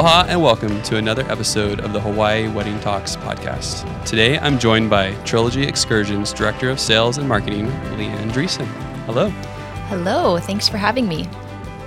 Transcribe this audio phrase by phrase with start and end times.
[0.00, 3.84] Aloha and welcome to another episode of the Hawaii Wedding Talks podcast.
[4.06, 8.64] Today I'm joined by Trilogy Excursions Director of Sales and Marketing, LiAnne Dreesen.
[9.04, 9.28] Hello.
[9.88, 11.24] Hello, thanks for having me.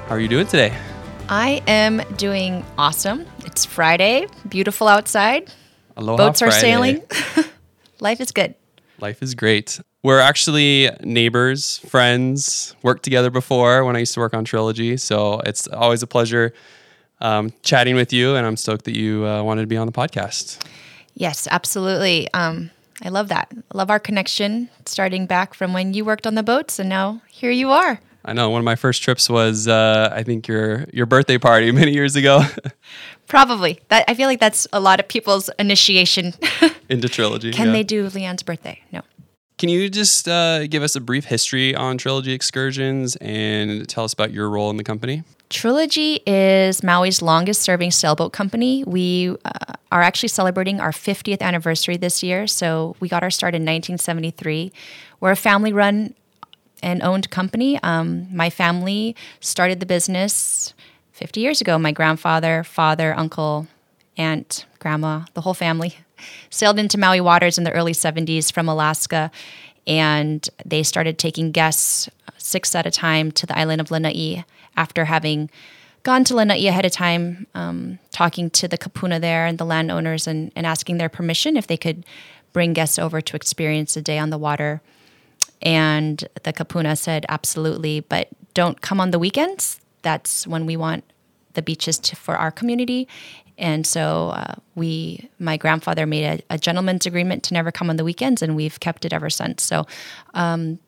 [0.06, 0.78] How are you doing today?
[1.28, 3.26] I am doing awesome.
[3.48, 5.52] It's Friday, beautiful outside.
[5.98, 6.62] Aloha Boats are Friday.
[6.62, 7.04] sailing.
[8.00, 8.54] Life is good.
[9.00, 9.80] Life is great.
[10.04, 14.98] We're actually neighbors, friends, worked together before when I used to work on Trilogy.
[14.98, 16.54] So it's always a pleasure
[17.22, 19.94] um, chatting with you, and I'm stoked that you uh, wanted to be on the
[19.94, 20.64] podcast.
[21.16, 22.28] Yes, absolutely.
[22.34, 23.52] Um, I love that.
[23.52, 27.22] I love our connection starting back from when you worked on the boats and now
[27.30, 28.00] here you are.
[28.26, 31.72] I know one of my first trips was, uh, I think your your birthday party
[31.74, 32.42] many years ago
[33.28, 33.80] Probably.
[33.90, 36.34] That I feel like that's a lot of people's initiation.
[36.90, 37.52] into Trilogy.
[37.52, 37.74] Can yeah.
[37.74, 38.82] they do LiAnne's birthday?
[38.92, 39.02] No.
[39.58, 44.14] Can you just uh, give us a brief history on Trilogy Excursions and tell us
[44.14, 45.24] about your role in the company?
[45.54, 48.84] Trilogy is Maui's longest serving sailboat company.
[48.86, 52.48] We uh, are actually celebrating our 50th anniversary this year.
[52.48, 54.74] So we got our start in 1973.
[55.20, 56.16] We're a family run
[56.82, 57.80] and owned company.
[57.84, 60.74] Um, my family started the business
[61.12, 61.78] 50 years ago.
[61.78, 63.68] My grandfather, father, uncle,
[64.18, 65.98] aunt, grandma, the whole family
[66.50, 69.30] sailed into Maui waters in the early 70s from Alaska.
[69.86, 75.06] And they started taking guests six at a time to the island of Lanai after
[75.06, 75.50] having
[76.04, 80.28] gone to Lanai ahead of time, um, talking to the kupuna there and the landowners
[80.28, 82.06] and, and asking their permission if they could
[82.52, 84.82] bring guests over to experience a day on the water.
[85.62, 89.80] And the kupuna said, absolutely, but don't come on the weekends.
[90.02, 91.06] That's when we want
[91.54, 93.08] the beaches to, for our community.
[93.58, 97.98] And so uh, we, my grandfather made a, a, gentleman's agreement to never come on
[97.98, 99.64] the weekends, and we've kept it ever since.
[99.64, 99.86] So
[100.34, 100.80] um,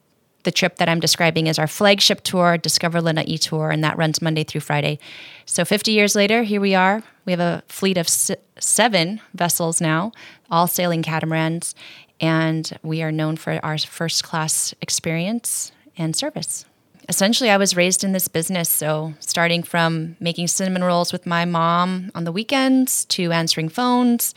[0.46, 4.22] the trip that I'm describing is our flagship tour, Discover Lanai Tour, and that runs
[4.22, 4.98] Monday through Friday.
[5.46, 7.04] So 50 years later, here we are.
[7.26, 10.12] We have a fleet of seven vessels now,
[10.50, 11.76] all sailing catamarans,
[12.22, 16.66] and we are known for our first class experience and service
[17.08, 18.70] essentially I was raised in this business.
[18.70, 24.34] So starting from making cinnamon rolls with my mom on the weekends to answering phones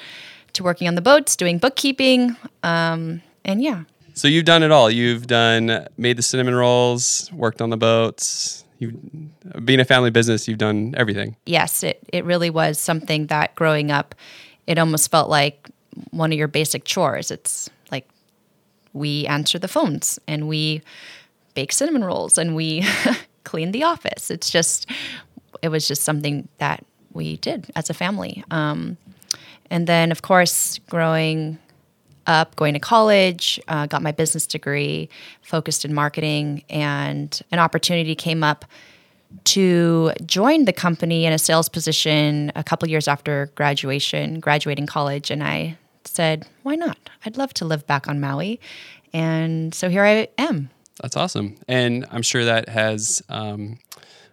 [0.55, 3.85] to working on the boats, doing bookkeeping, um, and yeah.
[4.19, 4.91] So you've done it all.
[4.91, 8.65] You've done made the cinnamon rolls, worked on the boats.
[8.81, 8.99] You
[9.65, 11.37] being a family business, you've done everything.
[11.47, 14.17] Yes, it it really was something that growing up,
[14.67, 15.69] it almost felt like
[16.11, 17.31] one of your basic chores.
[17.31, 18.09] It's like
[18.93, 20.83] we answer the phones and we
[21.55, 22.85] bake cinnamon rolls and we
[23.45, 24.33] clean the office.
[24.33, 24.91] It's just,
[25.63, 28.43] it was just something that we did as a family.
[28.51, 28.97] Um,
[29.71, 31.59] and then, of course, growing
[32.29, 35.09] up, going to college, uh, got my business degree,
[35.43, 38.65] focused in marketing, and an opportunity came up
[39.45, 45.31] to join the company in a sales position a couple years after graduation, graduating college.
[45.31, 46.97] And I said, why not?
[47.27, 48.61] I'd love to live back on Maui.
[49.13, 50.71] And so here I am.
[51.03, 51.57] That's awesome.
[51.69, 53.79] And I'm sure that has um,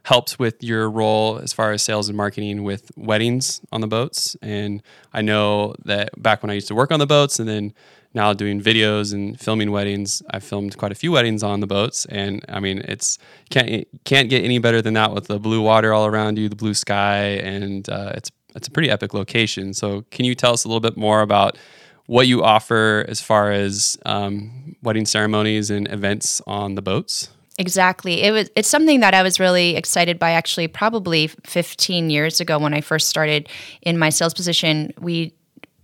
[0.05, 4.37] helped with your role as far as sales and marketing with weddings on the boats.
[4.39, 7.73] And I know that back when I used to work on the boats and then
[8.13, 12.05] now doing videos and filming weddings, I've filmed quite a few weddings on the boats.
[12.05, 13.17] And I mean, it's
[13.49, 16.55] can't, can't get any better than that with the blue water all around you, the
[16.55, 19.73] blue sky, and uh, it's, it's a pretty epic location.
[19.73, 21.57] So can you tell us a little bit more about
[22.05, 27.31] what you offer as far as um, wedding ceremonies and events on the boats?
[27.57, 28.21] Exactly.
[28.21, 32.59] It was it's something that I was really excited by actually probably 15 years ago
[32.59, 33.47] when I first started
[33.81, 34.93] in my sales position.
[34.99, 35.33] We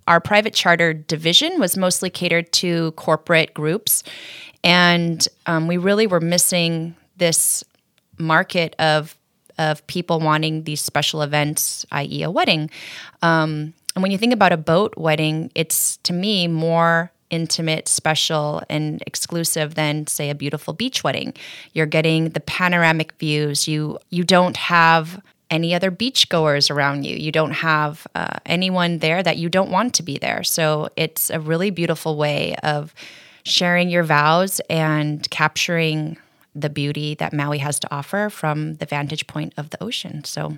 [0.08, 4.04] our private charter division was mostly catered to corporate groups
[4.64, 7.64] and um, we really were missing this
[8.18, 9.16] market of
[9.58, 12.70] of people wanting these special events, i.e., a wedding.
[13.22, 18.62] Um, and when you think about a boat wedding, it's to me more intimate, special,
[18.69, 21.34] and exclusive than say a beautiful beach wedding.
[21.73, 23.67] You're getting the panoramic views.
[23.67, 27.16] You you don't have any other beachgoers around you.
[27.16, 30.44] You don't have uh, anyone there that you don't want to be there.
[30.44, 32.94] So it's a really beautiful way of
[33.44, 36.17] sharing your vows and capturing
[36.56, 40.23] the beauty that Maui has to offer from the vantage point of the ocean.
[40.23, 40.58] So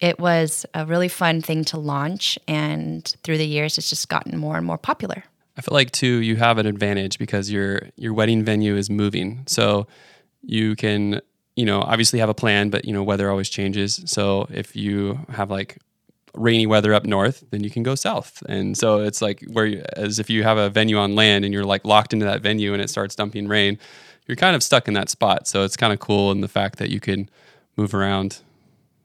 [0.00, 4.38] it was a really fun thing to launch and through the years it's just gotten
[4.38, 5.24] more and more popular
[5.56, 9.42] i feel like too you have an advantage because your your wedding venue is moving
[9.46, 9.86] so
[10.42, 11.20] you can
[11.56, 15.18] you know obviously have a plan but you know weather always changes so if you
[15.30, 15.78] have like
[16.34, 19.84] rainy weather up north then you can go south and so it's like where you,
[19.96, 22.72] as if you have a venue on land and you're like locked into that venue
[22.72, 23.78] and it starts dumping rain
[24.26, 26.78] you're kind of stuck in that spot so it's kind of cool in the fact
[26.78, 27.28] that you can
[27.76, 28.40] move around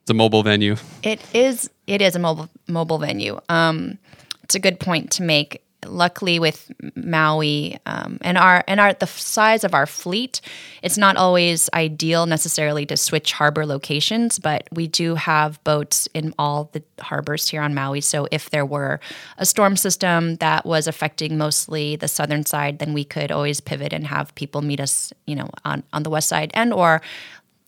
[0.09, 0.75] it's a mobile venue.
[1.03, 3.39] It is, It is a mobile mobile venue.
[3.47, 3.99] Um,
[4.41, 5.61] it's a good point to make.
[5.85, 10.41] Luckily, with Maui um, and our and our the size of our fleet,
[10.83, 14.39] it's not always ideal necessarily to switch harbor locations.
[14.39, 18.01] But we do have boats in all the harbors here on Maui.
[18.01, 18.99] So if there were
[19.37, 23.93] a storm system that was affecting mostly the southern side, then we could always pivot
[23.93, 27.01] and have people meet us, you know, on on the west side and or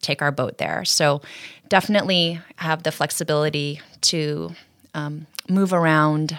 [0.02, 0.84] take our boat there.
[0.84, 1.22] So
[1.70, 4.52] definitely have the flexibility to
[4.94, 6.38] um, move around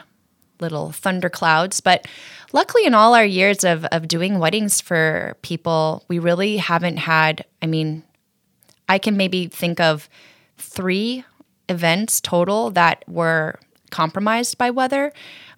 [0.61, 1.81] little thunder clouds.
[1.81, 2.07] But
[2.53, 7.45] luckily, in all our years of, of doing weddings for people, we really haven't had,
[7.61, 8.03] I mean,
[8.89, 10.09] I can maybe think of
[10.59, 11.25] three
[11.69, 13.59] events total that were
[13.91, 15.13] compromised by weather.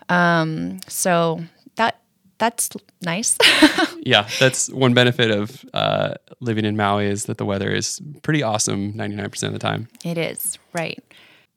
[0.08, 1.42] Um, so
[1.76, 2.00] that
[2.38, 2.70] that's
[3.02, 3.38] nice.
[4.00, 8.42] yeah, that's one benefit of uh, living in Maui is that the weather is pretty
[8.42, 9.88] awesome 99% of the time.
[10.04, 11.02] It is, right.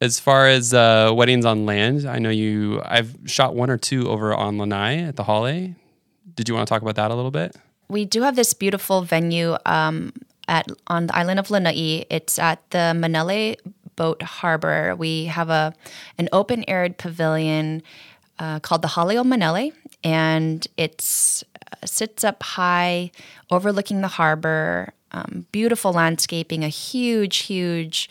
[0.00, 2.80] As far as uh, weddings on land, I know you.
[2.84, 5.74] I've shot one or two over on Lanai at the Hale.
[6.34, 7.56] Did you want to talk about that a little bit?
[7.88, 10.12] We do have this beautiful venue um,
[10.46, 12.06] at on the island of Lanai.
[12.10, 13.56] It's at the Manele
[13.96, 14.94] Boat Harbor.
[14.94, 15.74] We have a
[16.16, 17.82] an open aired pavilion
[18.38, 19.72] uh, called the Hale O Manele,
[20.04, 21.42] and it's
[21.72, 23.10] uh, sits up high,
[23.50, 24.92] overlooking the harbor.
[25.10, 28.10] Um, beautiful landscaping, a huge, huge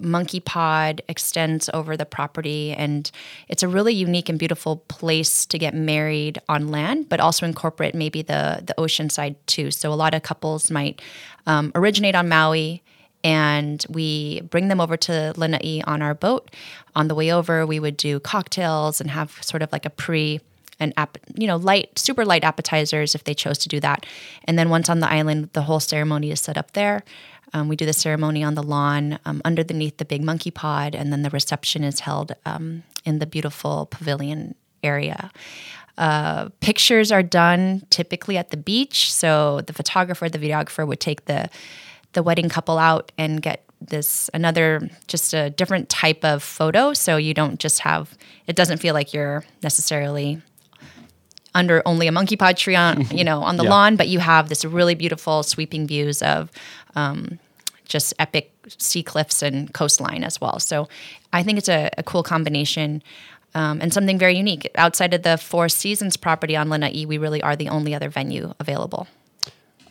[0.00, 3.10] monkey pod extends over the property and
[3.48, 7.94] it's a really unique and beautiful place to get married on land but also incorporate
[7.94, 11.00] maybe the the ocean side too so a lot of couples might
[11.46, 12.82] um, originate on maui
[13.24, 16.50] and we bring them over to Lanai on our boat.
[16.94, 20.40] On the way over, we would do cocktails and have sort of like a pre
[20.80, 24.06] and app, you know, light, super light appetizers if they chose to do that.
[24.44, 27.02] And then once on the island, the whole ceremony is set up there.
[27.52, 31.12] Um, we do the ceremony on the lawn um, underneath the big monkey pod, and
[31.12, 35.30] then the reception is held um, in the beautiful pavilion area.
[35.96, 41.24] Uh, pictures are done typically at the beach, so the photographer, the videographer would take
[41.24, 41.48] the
[42.14, 47.16] the wedding couple out and get this another just a different type of photo so
[47.16, 48.16] you don't just have
[48.46, 50.40] it doesn't feel like you're necessarily
[51.54, 53.70] under only a monkey pod tree on you know on the yeah.
[53.70, 56.50] lawn, but you have this really beautiful sweeping views of
[56.96, 57.38] um,
[57.84, 60.58] just epic sea cliffs and coastline as well.
[60.60, 60.88] So
[61.32, 63.02] I think it's a, a cool combination.
[63.54, 64.70] Um, and something very unique.
[64.74, 68.52] Outside of the Four Seasons property on Lanai, we really are the only other venue
[68.60, 69.08] available.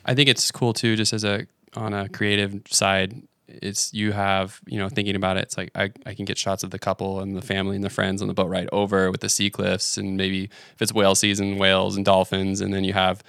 [0.06, 4.60] I think it's cool too, just as a on a creative side it's you have
[4.66, 7.20] you know thinking about it it's like I, I can get shots of the couple
[7.20, 9.96] and the family and the friends on the boat ride over with the sea cliffs
[9.96, 13.22] and maybe if it's whale season whales and dolphins and then you have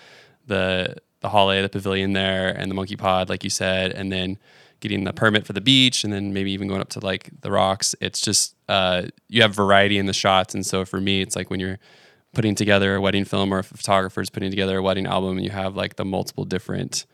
[0.48, 4.38] the the Hale the pavilion there and the monkey pod like you said and then
[4.80, 7.52] getting the permit for the beach and then maybe even going up to like the
[7.52, 11.36] rocks it's just uh, you have variety in the shots and so for me it's
[11.36, 11.80] like when you're
[12.34, 15.52] putting together a wedding film or a photographer's putting together a wedding album and you
[15.52, 17.06] have like the multiple different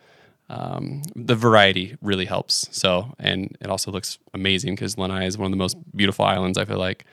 [0.50, 2.68] um, the variety really helps.
[2.72, 6.58] So, and it also looks amazing because Lanai is one of the most beautiful islands.
[6.58, 7.06] I feel like.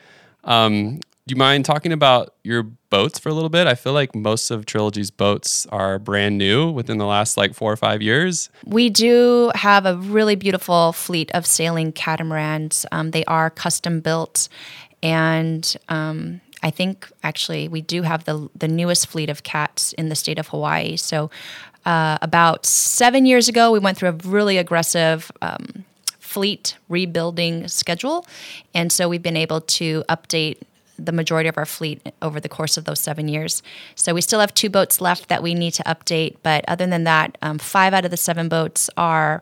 [0.43, 3.65] Um, do you mind talking about your boats for a little bit?
[3.65, 7.71] I feel like most of Trilogy's boats are brand new within the last like four
[7.71, 8.49] or five years.
[8.65, 12.85] We do have a really beautiful fleet of sailing catamarans.
[12.91, 14.49] Um, they are custom built,
[15.01, 20.09] and um, I think actually we do have the the newest fleet of cats in
[20.09, 20.97] the state of Hawaii.
[20.97, 21.31] So
[21.85, 25.85] uh, about seven years ago, we went through a really aggressive um,
[26.19, 28.25] fleet rebuilding schedule.
[28.73, 30.57] And so we've been able to update
[30.97, 33.63] the majority of our fleet over the course of those seven years.
[33.95, 36.37] So we still have two boats left that we need to update.
[36.43, 39.41] But other than that, um, five out of the seven boats are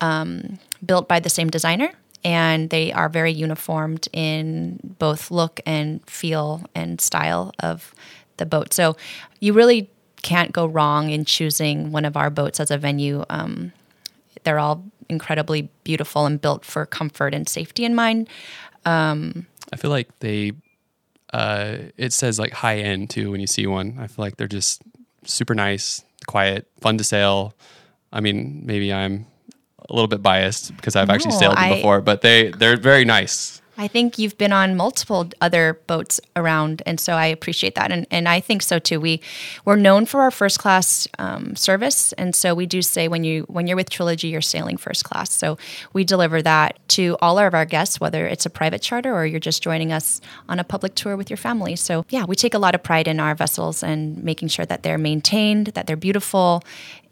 [0.00, 1.92] um, built by the same designer.
[2.24, 7.94] And they are very uniformed in both look and feel and style of
[8.38, 8.72] the boat.
[8.72, 8.96] So
[9.40, 9.90] you really
[10.22, 13.24] can't go wrong in choosing one of our boats as a venue.
[13.28, 13.72] Um,
[14.44, 18.28] they're all incredibly beautiful and built for comfort and safety in mind.
[18.86, 20.52] Um, I feel like they,
[21.32, 23.96] uh, it says like high end too when you see one.
[23.98, 24.82] I feel like they're just
[25.24, 27.54] super nice, quiet, fun to sail.
[28.12, 29.26] I mean, maybe I'm
[29.88, 33.04] a little bit biased because I've no, actually sailed them before, but they they're very
[33.04, 33.60] nice.
[33.76, 38.06] I think you've been on multiple other boats around, and so I appreciate that, and,
[38.10, 39.00] and I think so too.
[39.00, 39.20] We
[39.64, 43.42] we're known for our first class um, service, and so we do say when you
[43.42, 45.32] when you're with Trilogy, you're sailing first class.
[45.32, 45.58] So
[45.92, 49.40] we deliver that to all of our guests, whether it's a private charter or you're
[49.40, 51.76] just joining us on a public tour with your family.
[51.76, 54.82] So yeah, we take a lot of pride in our vessels and making sure that
[54.82, 56.62] they're maintained, that they're beautiful,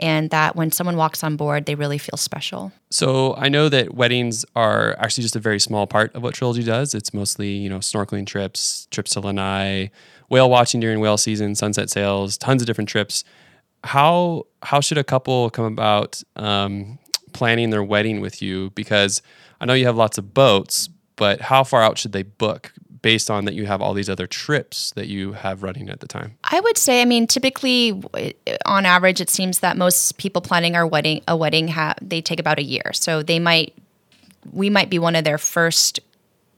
[0.02, 2.72] and that when someone walks on board, they really feel special.
[2.90, 6.64] So I know that weddings are actually just a very small part of what Trilogy
[6.64, 6.92] does.
[6.92, 9.92] It's mostly, you know, snorkeling trips, trips to Lanai,
[10.28, 13.22] whale watching during whale season, sunset sails, tons of different trips.
[13.84, 16.98] How how should a couple come about um,
[17.32, 18.70] planning their wedding with you?
[18.70, 19.22] Because
[19.60, 22.72] I know you have lots of boats, but how far out should they book?
[23.02, 26.06] Based on that you have all these other trips that you have running at the
[26.06, 26.36] time?
[26.44, 28.02] I would say, I mean, typically,
[28.64, 32.58] on average, it seems that most people planning our wedding a wedding they take about
[32.58, 32.92] a year.
[32.94, 33.74] So they might
[34.52, 36.00] we might be one of their first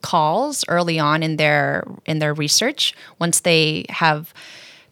[0.02, 4.34] calls early on in their in their research once they have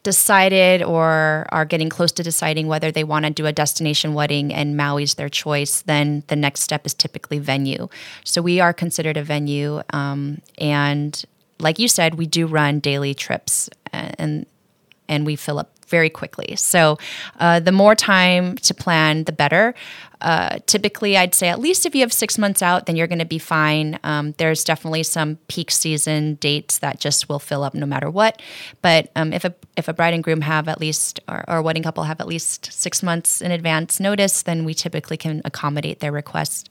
[0.03, 4.53] decided or are getting close to deciding whether they want to do a destination wedding
[4.53, 7.89] and Maui's their choice, then the next step is typically venue.
[8.25, 11.25] So we are considered a venue, um, and
[11.63, 14.47] like you said, we do run daily trips and
[15.09, 16.57] and we fill up very quickly.
[16.57, 16.97] So
[17.39, 19.75] uh, the more time to plan, the better.
[20.23, 23.19] Uh, typically, I'd say at least if you have six months out, then you're going
[23.19, 23.99] to be fine.
[24.03, 28.41] Um, there's definitely some peak season dates that just will fill up no matter what.
[28.81, 31.63] But um, if a if a bride and groom have at least, or, or a
[31.63, 36.01] wedding couple have at least six months in advance notice, then we typically can accommodate
[36.01, 36.71] their request.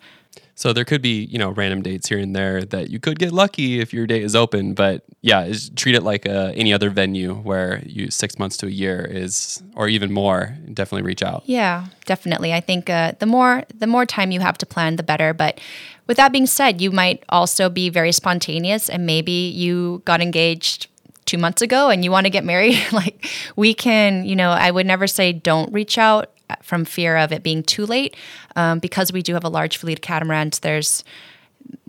[0.56, 3.32] So there could be, you know, random dates here and there that you could get
[3.32, 4.74] lucky if your date is open.
[4.74, 8.70] But yeah, treat it like uh, any other venue where you six months to a
[8.70, 10.56] year is, or even more.
[10.72, 11.44] Definitely reach out.
[11.48, 12.54] Yeah, definitely.
[12.54, 15.34] I think uh, the more the more time you have to plan, the better.
[15.34, 15.60] But
[16.06, 20.88] with that being said, you might also be very spontaneous, and maybe you got engaged
[21.26, 22.80] two months ago and you want to get married.
[22.92, 27.32] like we can, you know, I would never say don't reach out from fear of
[27.32, 28.16] it being too late.
[28.56, 31.04] Um, because we do have a large fleet of catamarans, there's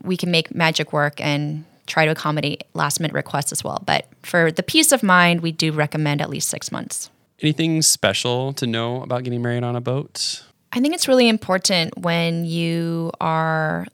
[0.03, 3.83] we can make magic work and try to accommodate last minute requests as well.
[3.85, 7.11] But for the peace of mind, we do recommend at least six months.
[7.41, 10.45] Anything special to know about getting married on a boat?
[10.73, 13.87] I think it's really important when you are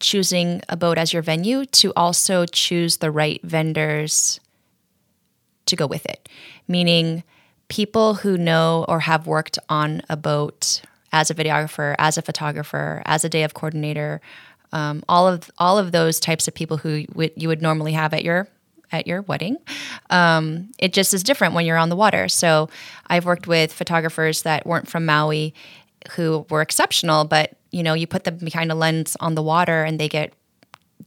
[0.00, 4.40] choosing a boat as your venue to also choose the right vendors
[5.66, 6.28] to go with it.
[6.68, 7.24] Meaning,
[7.68, 13.02] people who know or have worked on a boat as a videographer, as a photographer,
[13.06, 14.20] as a day of coordinator,
[14.72, 18.12] um, all of all of those types of people who w- you would normally have
[18.12, 18.48] at your
[18.92, 19.56] at your wedding.
[20.10, 22.28] Um, it just is different when you're on the water.
[22.28, 22.68] So
[23.06, 25.54] I've worked with photographers that weren't from Maui
[26.12, 29.84] who were exceptional, but you know, you put them behind a lens on the water
[29.84, 30.32] and they get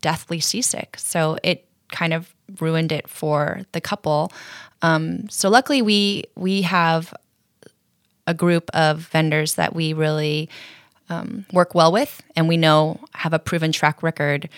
[0.01, 0.95] deathly seasick.
[0.97, 4.31] So it kind of ruined it for the couple.
[4.81, 7.13] Um, so luckily, we we have
[8.25, 10.49] a group of vendors that we really
[11.09, 14.49] um, work well with, and we know have a proven track record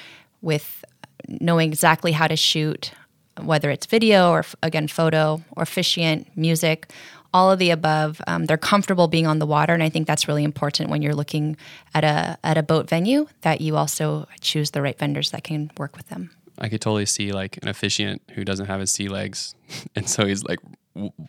[0.42, 0.84] with
[1.28, 2.92] knowing exactly how to shoot,
[3.42, 6.92] whether it's video or again photo or officiant, music,
[7.34, 8.22] all of the above.
[8.28, 11.16] Um, they're comfortable being on the water, and I think that's really important when you're
[11.16, 11.58] looking
[11.94, 15.72] at a at a boat venue that you also choose the right vendors that can
[15.78, 16.32] work with them.
[16.60, 19.56] I could totally see like an officiant who doesn't have his sea legs,
[19.96, 20.60] and so he's like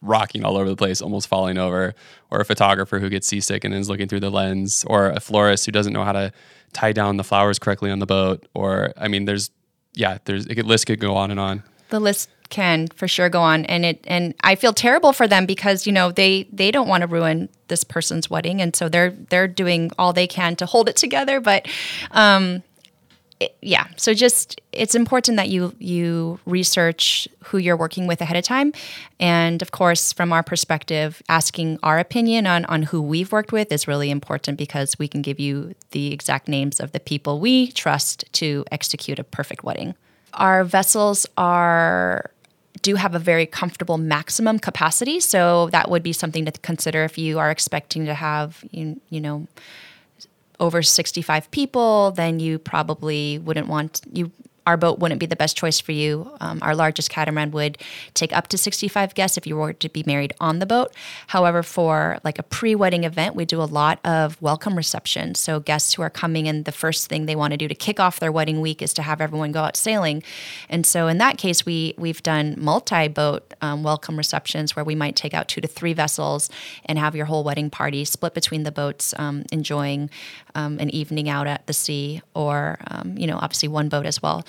[0.02, 1.94] rocking all over the place, almost falling over,
[2.30, 5.66] or a photographer who gets seasick and is looking through the lens, or a florist
[5.66, 6.32] who doesn't know how to
[6.72, 9.50] tie down the flowers correctly on the boat, or I mean, there's
[9.94, 11.62] yeah, there's a list could go on and on.
[11.88, 15.46] The list can for sure go on, and it and I feel terrible for them
[15.46, 19.10] because you know they they don't want to ruin this person's wedding, and so they're
[19.10, 21.66] they're doing all they can to hold it together, but.
[22.10, 22.62] Um,
[23.62, 23.86] yeah.
[23.96, 28.72] So just it's important that you you research who you're working with ahead of time.
[29.18, 33.72] And of course from our perspective asking our opinion on on who we've worked with
[33.72, 37.72] is really important because we can give you the exact names of the people we
[37.72, 39.94] trust to execute a perfect wedding.
[40.34, 42.30] Our vessels are
[42.82, 45.20] do have a very comfortable maximum capacity.
[45.20, 49.20] So that would be something to consider if you are expecting to have you, you
[49.20, 49.46] know
[50.60, 54.30] over 65 people, then you probably wouldn't want you
[54.70, 56.30] our boat wouldn't be the best choice for you.
[56.40, 57.76] Um, our largest catamaran would
[58.14, 60.94] take up to 65 guests if you were to be married on the boat.
[61.26, 65.34] However, for like a pre wedding event, we do a lot of welcome reception.
[65.34, 67.98] So, guests who are coming in, the first thing they want to do to kick
[67.98, 70.22] off their wedding week is to have everyone go out sailing.
[70.68, 74.94] And so, in that case, we, we've done multi boat um, welcome receptions where we
[74.94, 76.48] might take out two to three vessels
[76.86, 80.10] and have your whole wedding party split between the boats, um, enjoying
[80.54, 84.22] um, an evening out at the sea, or, um, you know, obviously one boat as
[84.22, 84.44] well.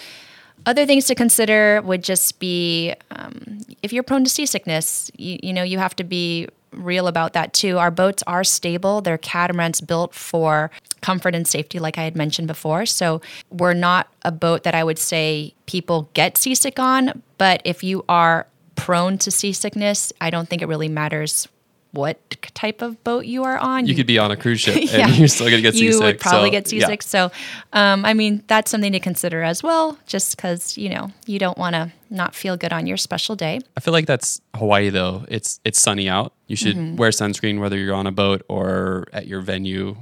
[0.66, 5.54] Other things to consider would just be um, if you're prone to seasickness, you, you
[5.54, 7.78] know, you have to be real about that too.
[7.78, 9.02] Our boats are stable.
[9.02, 12.86] They're catamarans built for comfort and safety, like I had mentioned before.
[12.86, 17.24] So we're not a boat that I would say people get seasick on.
[17.38, 21.48] But if you are prone to seasickness, I don't think it really matters
[21.92, 22.18] what
[22.54, 23.86] type of boat you are on.
[23.86, 25.08] You could be on a cruise ship yeah.
[25.08, 25.94] and you're still going to get seasick.
[25.94, 27.02] You would probably so, get seasick.
[27.02, 27.08] Yeah.
[27.08, 27.32] So,
[27.74, 31.58] um, I mean, that's something to consider as well, just because, you know, you don't
[31.58, 33.60] want to not feel good on your special day.
[33.76, 35.26] I feel like that's Hawaii though.
[35.28, 36.34] It's it's sunny out.
[36.48, 36.98] You should mm-hmm.
[36.98, 39.96] wear sunscreen whether you're on a boat or at your venue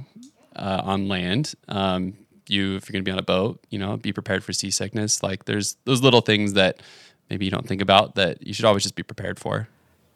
[0.56, 1.54] uh, on land.
[1.68, 2.14] Um,
[2.48, 5.22] you if you're going to be on a boat, you know, be prepared for seasickness.
[5.22, 6.82] Like there's those little things that
[7.30, 9.68] maybe you don't think about that you should always just be prepared for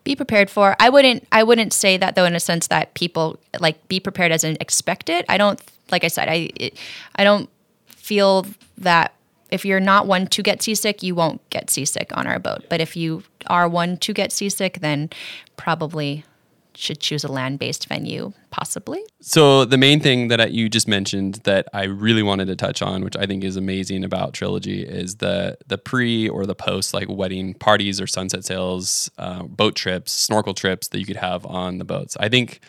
[0.04, 0.76] be prepared for.
[0.78, 4.32] I wouldn't I wouldn't say that though in a sense that people like be prepared
[4.32, 5.24] as an expect it.
[5.28, 6.78] I don't like I said I it,
[7.16, 7.50] I don't
[7.88, 8.46] feel
[8.78, 9.14] that
[9.50, 12.64] if you're not one to get seasick, you won't get seasick on our boat.
[12.68, 15.10] But if you are one to get seasick, then
[15.56, 16.24] probably
[16.76, 19.02] should choose a land based venue, possibly.
[19.20, 23.04] So, the main thing that you just mentioned that I really wanted to touch on,
[23.04, 27.08] which I think is amazing about Trilogy, is the the pre or the post like
[27.08, 31.78] wedding parties or sunset sails, uh, boat trips, snorkel trips that you could have on
[31.78, 32.16] the boats.
[32.18, 32.60] I think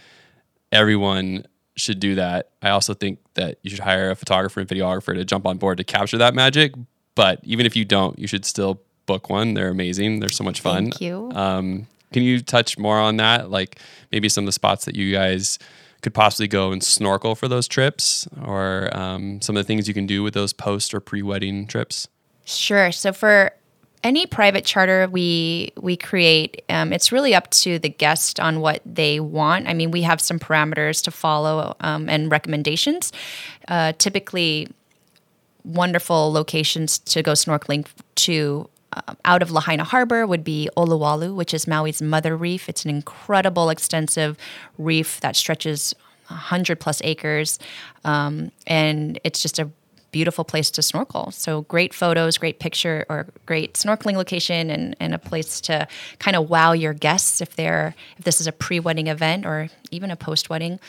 [0.72, 1.46] everyone
[1.76, 2.52] should do that.
[2.62, 5.78] I also think that you should hire a photographer and videographer to jump on board
[5.78, 6.74] to capture that magic.
[7.16, 9.54] But even if you don't, you should still book one.
[9.54, 10.20] They're amazing.
[10.20, 10.86] They're so much fun.
[10.86, 11.32] Thank you.
[11.34, 13.52] Um, can you touch more on that?
[13.52, 13.78] Like
[14.10, 15.60] maybe some of the spots that you guys
[16.02, 19.94] could possibly go and snorkel for those trips, or um, some of the things you
[19.94, 22.08] can do with those post or pre-wedding trips.
[22.46, 22.94] Sure.
[22.94, 23.52] So for
[24.02, 28.80] any private charter we we create, um, it's really up to the guest on what
[28.86, 29.68] they want.
[29.68, 33.12] I mean, we have some parameters to follow um, and recommendations.
[33.68, 34.70] Uh, typically,
[35.66, 41.54] wonderful locations to go snorkeling to uh, out of Lahaina Harbor would be Olowalu, which
[41.54, 42.70] is Maui's mother reef.
[42.70, 44.38] It's an incredible, extensive
[44.78, 45.94] reef that stretches
[46.28, 47.60] 100 plus acres.
[48.04, 49.70] Um, and it's just a
[50.12, 51.30] beautiful place to snorkel.
[51.32, 56.38] So great photos, great picture, or great snorkeling location, and, and a place to kind
[56.38, 60.16] of wow your guests if they're if this is a pre-wedding event or even a
[60.16, 60.80] post-wedding.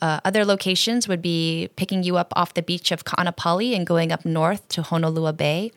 [0.00, 4.10] Uh, other locations would be picking you up off the beach of Ka'anapali and going
[4.12, 5.72] up north to Honolua Bay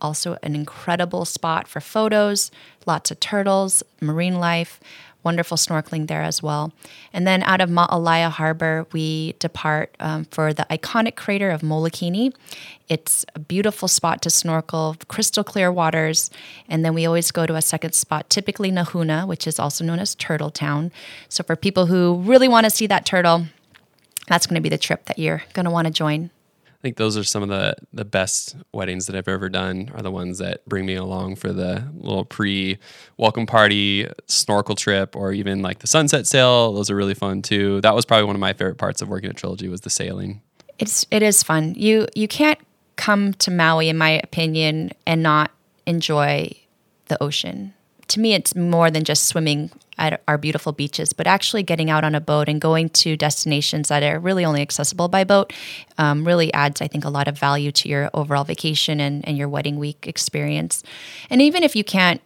[0.00, 2.50] also an incredible spot for photos,
[2.86, 4.80] lots of turtles, marine life,
[5.22, 6.72] wonderful snorkeling there as well.
[7.12, 12.32] And then out of Ma'alaea Harbor, we depart um, for the iconic crater of Molokini.
[12.88, 16.30] It's a beautiful spot to snorkel, crystal clear waters.
[16.68, 19.98] And then we always go to a second spot, typically Nahuna, which is also known
[19.98, 20.90] as Turtle Town.
[21.28, 23.46] So for people who really want to see that turtle,
[24.26, 26.30] that's going to be the trip that you're going to want to join.
[26.80, 29.90] I think those are some of the the best weddings that I've ever done.
[29.94, 32.78] Are the ones that bring me along for the little pre
[33.18, 36.72] welcome party, snorkel trip, or even like the sunset sail.
[36.72, 37.82] Those are really fun too.
[37.82, 40.40] That was probably one of my favorite parts of working at Trilogy was the sailing.
[40.78, 41.74] It's it is fun.
[41.76, 42.58] You you can't
[42.96, 45.50] come to Maui, in my opinion, and not
[45.84, 46.50] enjoy
[47.08, 47.74] the ocean.
[48.10, 52.02] To me, it's more than just swimming at our beautiful beaches, but actually getting out
[52.02, 55.52] on a boat and going to destinations that are really only accessible by boat
[55.96, 59.38] um, really adds, I think, a lot of value to your overall vacation and, and
[59.38, 60.82] your wedding week experience.
[61.28, 62.20] And even if you can't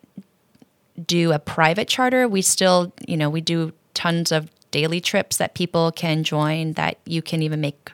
[1.05, 5.55] do a private charter, we still, you know, we do tons of daily trips that
[5.55, 7.91] people can join that you can even make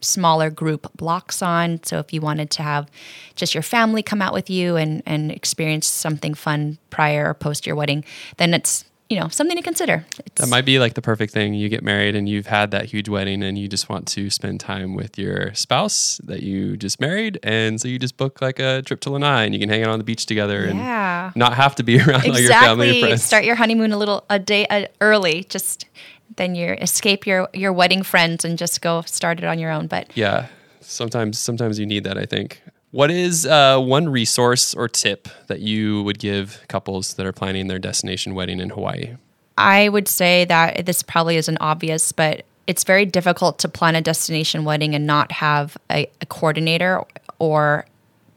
[0.00, 1.82] smaller group blocks on.
[1.84, 2.90] So if you wanted to have
[3.34, 7.66] just your family come out with you and, and experience something fun prior or post
[7.66, 8.04] your wedding,
[8.36, 10.04] then it's you know something to consider.
[10.24, 11.54] It's, that might be like the perfect thing.
[11.54, 14.60] You get married and you've had that huge wedding, and you just want to spend
[14.60, 18.82] time with your spouse that you just married, and so you just book like a
[18.82, 21.26] trip to Lanai, and you can hang out on the beach together yeah.
[21.26, 22.30] and not have to be around exactly.
[22.30, 23.24] all your family and friends.
[23.24, 25.86] Start your honeymoon a little a day uh, early, just
[26.36, 29.86] then you escape your your wedding friends and just go start it on your own.
[29.86, 30.46] But yeah,
[30.80, 32.18] sometimes sometimes you need that.
[32.18, 32.62] I think.
[32.92, 37.66] What is uh, one resource or tip that you would give couples that are planning
[37.66, 39.16] their destination wedding in Hawaii?
[39.58, 44.00] I would say that this probably isn't obvious, but it's very difficult to plan a
[44.00, 47.02] destination wedding and not have a, a coordinator
[47.38, 47.86] or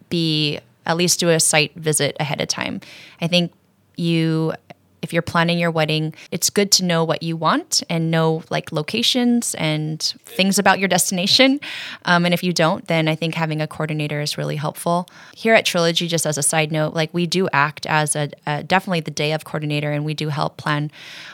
[0.09, 2.81] be at least do a site visit ahead of time.
[3.21, 3.53] I think
[3.95, 4.53] you
[5.01, 8.71] if you're planning your wedding, it's good to know what you want and know like
[8.71, 11.59] locations and things about your destination.
[12.05, 15.07] Um, and if you don't, then I think having a coordinator is really helpful.
[15.35, 18.63] Here at Trilogy, just as a side note, like we do act as a, a
[18.63, 20.91] definitely the day of coordinator, and we do help plan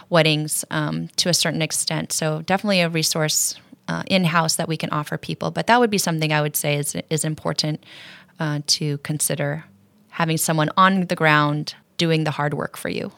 [0.10, 2.12] weddings um, to a certain extent.
[2.12, 3.56] So definitely a resource
[3.88, 5.52] uh, in house that we can offer people.
[5.52, 7.84] But that would be something I would say is is important
[8.40, 9.66] uh, to consider
[10.10, 13.12] having someone on the ground doing the hard work for you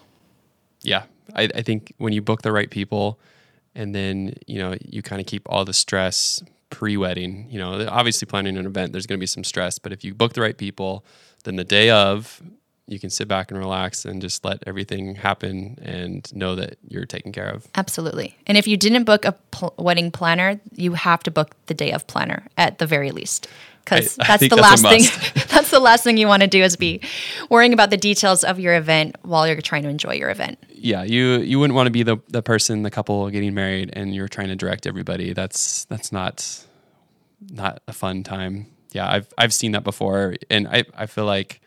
[0.82, 1.04] yeah,
[1.36, 3.20] I, I think when you book the right people,
[3.76, 7.48] and then you know you kind of keep all the stress pre-wedding.
[7.50, 10.14] You know, obviously planning an event, there's going to be some stress, but if you
[10.14, 11.06] book the right people,
[11.44, 12.42] then the day of,
[12.88, 17.06] you can sit back and relax and just let everything happen and know that you're
[17.06, 17.68] taken care of.
[17.76, 18.38] Absolutely.
[18.48, 21.92] And if you didn't book a pl- wedding planner, you have to book the day
[21.92, 23.48] of planner at the very least.
[23.90, 25.44] Because that's the that's last thing.
[25.48, 27.02] that's the last thing you want to do is be
[27.50, 30.60] worrying about the details of your event while you're trying to enjoy your event.
[30.70, 34.14] Yeah, you you wouldn't want to be the the person, the couple getting married, and
[34.14, 35.34] you're trying to direct everybody.
[35.34, 36.66] That's that's not
[37.50, 38.68] not a fun time.
[38.92, 41.62] Yeah, I've I've seen that before, and I I feel like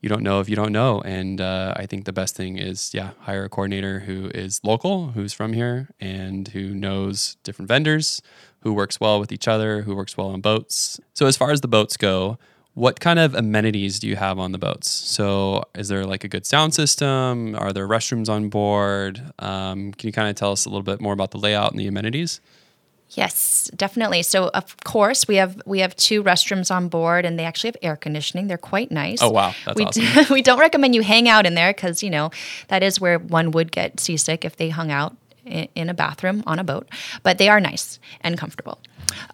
[0.00, 1.00] you don't know if you don't know.
[1.02, 5.08] And uh, I think the best thing is, yeah, hire a coordinator who is local,
[5.08, 8.22] who's from here, and who knows different vendors,
[8.62, 11.00] who works well with each other, who works well on boats.
[11.14, 12.38] So, as far as the boats go,
[12.74, 14.90] what kind of amenities do you have on the boats?
[14.90, 17.56] So, is there like a good sound system?
[17.56, 19.20] Are there restrooms on board?
[19.38, 21.80] Um, can you kind of tell us a little bit more about the layout and
[21.80, 22.40] the amenities?
[23.10, 24.22] Yes, definitely.
[24.22, 27.76] So of course we have we have two restrooms on board, and they actually have
[27.82, 28.46] air conditioning.
[28.46, 29.20] They're quite nice.
[29.20, 30.04] Oh wow, that's we awesome.
[30.04, 32.30] Do, we don't recommend you hang out in there because you know
[32.68, 35.16] that is where one would get seasick if they hung out
[35.50, 36.88] in a bathroom on a boat.
[37.22, 38.78] But they are nice and comfortable.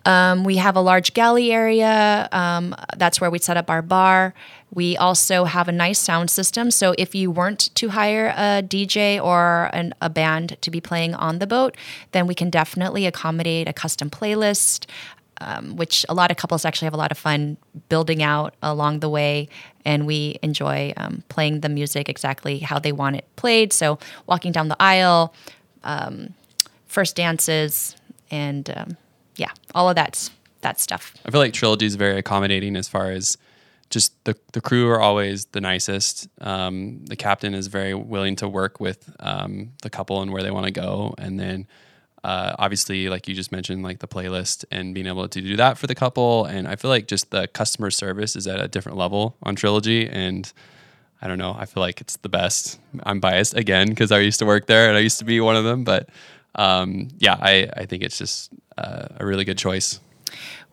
[0.04, 2.28] Um, we have a large galley area.
[2.32, 4.34] Um, that's where we set up our bar.
[4.72, 6.70] We also have a nice sound system.
[6.70, 11.14] So if you weren't to hire a DJ or an, a band to be playing
[11.14, 11.76] on the boat,
[12.12, 14.86] then we can definitely accommodate a custom playlist.
[15.38, 17.58] Um, which a lot of couples actually have a lot of fun
[17.90, 19.50] building out along the way,
[19.84, 23.70] and we enjoy um, playing the music exactly how they want it played.
[23.74, 25.34] So, walking down the aisle,
[25.86, 26.34] um,
[26.86, 27.96] first dances,
[28.30, 28.96] and um,
[29.36, 31.14] yeah, all of that that stuff.
[31.24, 33.38] I feel like Trilogy is very accommodating as far as
[33.88, 36.28] just the the crew are always the nicest.
[36.40, 40.50] Um, the captain is very willing to work with um, the couple and where they
[40.50, 41.66] want to go, and then
[42.24, 45.78] uh, obviously, like you just mentioned, like the playlist and being able to do that
[45.78, 46.44] for the couple.
[46.44, 50.08] And I feel like just the customer service is at a different level on Trilogy,
[50.08, 50.52] and
[51.22, 51.56] I don't know.
[51.58, 52.78] I feel like it's the best.
[53.02, 55.56] I'm biased again because I used to work there and I used to be one
[55.56, 56.08] of them, but
[56.54, 60.00] um, yeah, I I think it's just uh, a really good choice